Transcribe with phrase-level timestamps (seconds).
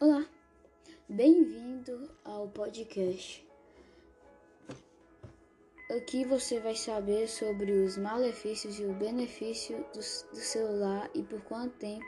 [0.00, 0.24] Olá,
[1.08, 3.44] bem-vindo ao podcast.
[5.90, 11.40] Aqui você vai saber sobre os malefícios e o benefício do, do celular e por
[11.42, 12.06] quanto tempo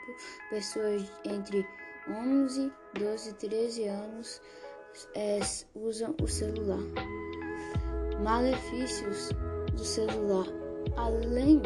[0.49, 1.67] pessoas entre
[2.09, 4.41] 11, 12 e 13 anos
[5.13, 5.39] é,
[5.75, 6.79] usam o celular.
[8.23, 9.31] Malefícios
[9.73, 10.45] do celular.
[10.95, 11.61] Além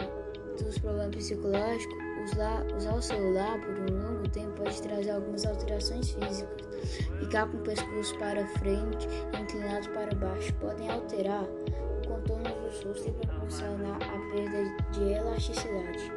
[0.58, 6.10] dos problemas psicológicos, usar, usar o celular por um longo tempo pode trazer algumas alterações
[6.10, 6.66] físicas.
[7.20, 12.84] Ficar com o pescoço para frente e inclinado para baixo podem alterar o contorno dos
[12.84, 16.12] rostos e proporcionar a perda de elasticidade.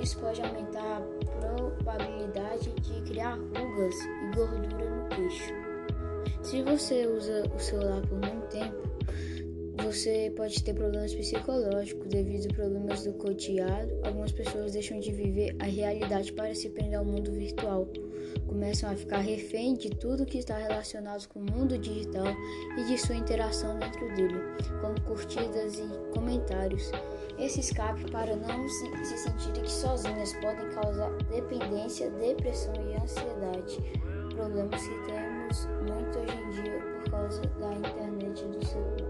[0.00, 5.54] Isso pode aumentar a probabilidade de criar rugas e gordura no queixo.
[6.42, 8.95] Se você usa o celular por muito tempo,
[9.86, 13.92] você pode ter problemas psicológicos devido a problemas do cotidiano.
[14.04, 17.86] Algumas pessoas deixam de viver a realidade para se prender ao mundo virtual.
[18.48, 22.26] Começam a ficar refém de tudo que está relacionado com o mundo digital
[22.76, 24.34] e de sua interação dentro dele,
[24.80, 26.90] como curtidas e comentários.
[27.38, 33.78] Esse escape para não se, se sentirem sozinhas podem causar dependência, depressão e ansiedade,
[34.34, 39.05] problemas que temos muito hoje em dia por causa da internet e do celular.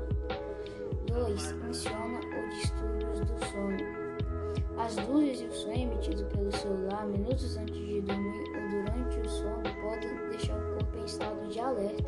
[1.36, 1.52] 2.
[1.52, 4.06] Funciona ou distúrbios do sono.
[4.78, 9.28] As luzes e o som emitido pelo celular minutos antes de dormir ou durante o
[9.28, 12.04] sono podem deixar o corpo em estado de alerta.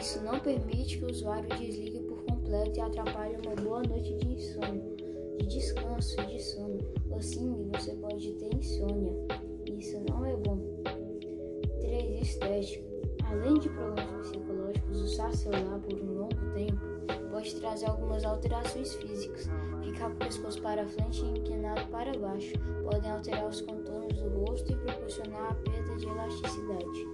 [0.00, 4.34] Isso não permite que o usuário desligue por completo e atrapalhe uma boa noite de
[4.34, 4.96] insônia,
[5.38, 6.78] de descanso e de sono.
[7.16, 8.43] Assim, você pode ter
[17.44, 19.50] pode trazer algumas alterações físicas.
[19.82, 24.44] Ficar com o pescoço para frente e inclinado para baixo podem alterar os contornos do
[24.46, 27.08] rosto e proporcionar a perda de elasticidade.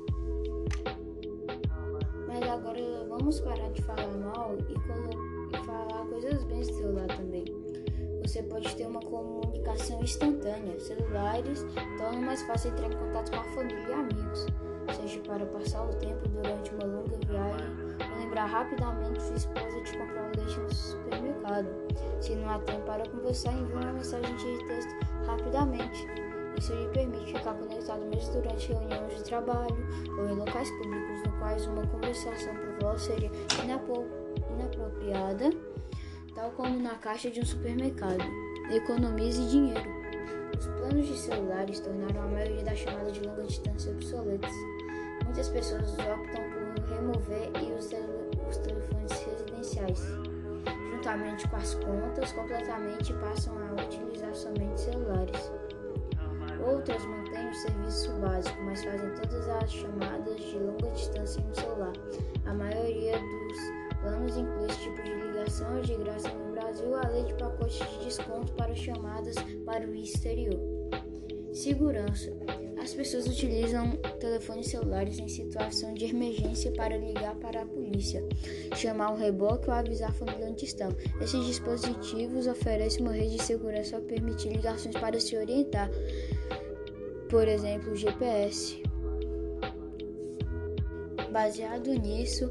[2.28, 7.44] Mas agora vamos parar de falar mal e, falar coisas bem do celular também.
[8.22, 10.78] Você pode ter uma comunicação instantânea.
[10.78, 11.66] Celulares
[11.98, 14.46] tornam mais fácil entrar em contato com a família e amigos,
[14.94, 17.90] seja para passar o tempo durante uma longa viagem
[18.30, 20.09] lembrar rapidamente sua esposa de comprar
[22.30, 24.94] Se não há tempo para conversar, envie uma mensagem de texto
[25.26, 26.06] rapidamente.
[26.56, 29.76] Isso lhe permite ficar conectado mesmo durante reuniões de trabalho
[30.16, 33.32] ou em locais públicos no quais uma conversação por voz seria
[33.64, 35.50] inapropriada,
[36.32, 38.22] tal como na caixa de um supermercado.
[38.70, 39.90] Economize dinheiro.
[40.56, 44.54] Os planos de celulares tornaram a maioria das chamadas de longa distância obsoletas.
[45.24, 47.86] Muitas pessoas optam por remover e os,
[48.48, 50.00] os telefones residenciais,
[51.10, 55.52] juntamente com as contas, completamente passam a utilizar somente celulares.
[56.64, 61.92] Outras mantêm o serviço básico, mas fazem todas as chamadas de longa distância no celular.
[62.46, 67.34] A maioria dos planos inclui esse tipo de ligação de graça no Brasil, além de
[67.34, 69.34] pacotes de desconto para chamadas
[69.64, 70.60] para o exterior.
[71.52, 72.30] Segurança.
[72.82, 78.26] As pessoas utilizam telefones celulares em situação de emergência para ligar para a polícia,
[78.74, 80.88] chamar o reboque ou avisar a família onde estão.
[81.20, 85.90] Esses dispositivos oferecem uma rede de segurança para permitir ligações para se orientar,
[87.28, 88.82] por exemplo, o GPS.
[91.30, 92.50] Baseado nisso,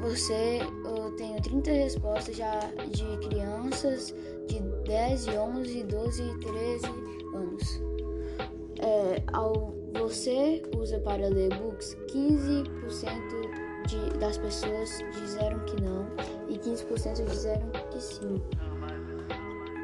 [0.00, 4.14] você eu tenho 30 respostas já de crianças
[4.46, 6.86] de 10, 11, 12 e 13
[7.34, 7.90] anos
[8.80, 12.64] é, ao você usa para ler books, 15%
[13.86, 16.06] de, das pessoas disseram que não
[16.48, 18.40] e 15% disseram que sim.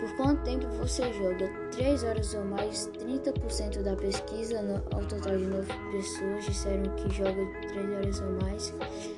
[0.01, 1.51] Por quanto tempo você joga?
[1.73, 7.15] 3 horas ou mais, 30% da pesquisa, no, ao total de 9 pessoas disseram que
[7.15, 8.75] joga 3 horas ou mais.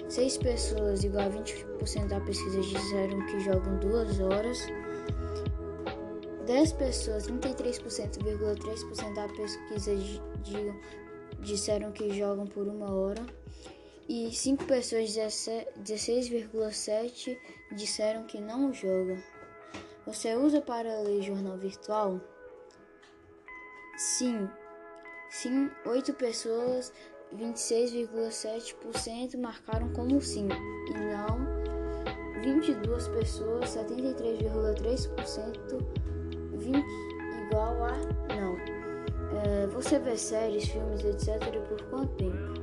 [0.08, 4.66] 6 pessoas, igual a 20% da pesquisa, disseram que jogam 2 horas.
[6.48, 10.20] 10 pessoas, 33,3% da pesquisa de,
[11.40, 13.22] disseram que jogam por uma hora
[14.08, 17.36] e 5 pessoas, 16,7%
[17.72, 19.22] disseram que não jogam.
[20.06, 22.18] Você usa para ler jornal virtual?
[23.98, 24.48] Sim.
[25.28, 26.90] Sim, 8 pessoas,
[27.36, 30.48] 26,7% marcaram como sim
[30.88, 31.46] e não.
[32.40, 36.08] 22 pessoas, 73,3%
[36.72, 36.84] 20
[37.46, 37.92] igual a
[38.34, 38.56] não.
[39.42, 41.38] É, você vê séries, filmes, etc.
[41.68, 42.58] por quanto tempo?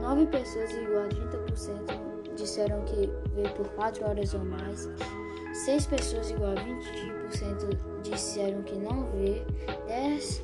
[0.00, 4.88] 9 pessoas igual a 30% disseram que vê por 4 horas ou mais.
[5.52, 9.42] 6 pessoas igual a 20% disseram que não vê.
[9.86, 10.42] 10,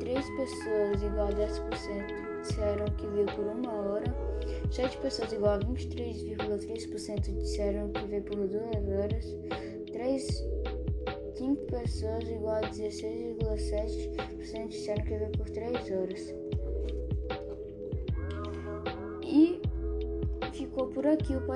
[0.00, 4.14] 3 pessoas igual a 10% disseram que veio por uma hora.
[4.70, 8.52] 7 pessoas igual a 23,3% disseram que veio por 2
[8.88, 9.36] horas.
[9.92, 10.44] 3,
[11.40, 16.34] 5 pessoas igual a 16,7% disseram que veio por 3 horas.
[19.24, 19.62] E
[20.52, 21.40] ficou por aqui o